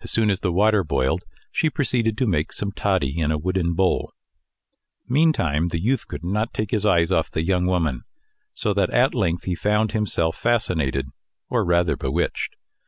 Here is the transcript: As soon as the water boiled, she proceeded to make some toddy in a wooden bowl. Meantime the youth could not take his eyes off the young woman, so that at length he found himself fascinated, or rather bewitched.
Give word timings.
As 0.00 0.10
soon 0.10 0.28
as 0.28 0.40
the 0.40 0.50
water 0.50 0.82
boiled, 0.82 1.22
she 1.52 1.70
proceeded 1.70 2.18
to 2.18 2.26
make 2.26 2.52
some 2.52 2.72
toddy 2.72 3.16
in 3.16 3.30
a 3.30 3.38
wooden 3.38 3.74
bowl. 3.74 4.12
Meantime 5.08 5.68
the 5.68 5.78
youth 5.80 6.08
could 6.08 6.24
not 6.24 6.52
take 6.52 6.72
his 6.72 6.84
eyes 6.84 7.12
off 7.12 7.30
the 7.30 7.44
young 7.44 7.66
woman, 7.66 8.02
so 8.54 8.74
that 8.74 8.90
at 8.90 9.14
length 9.14 9.44
he 9.44 9.54
found 9.54 9.92
himself 9.92 10.36
fascinated, 10.36 11.10
or 11.48 11.64
rather 11.64 11.96
bewitched. 11.96 12.56